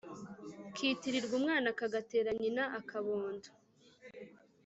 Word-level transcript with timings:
Kitirirwa 0.75 1.33
umwana 1.39 1.67
kagatera 1.79 2.29
nyina 2.39 2.63
akabondo. 2.79 3.49